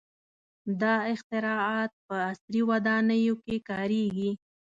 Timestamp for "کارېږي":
3.69-4.31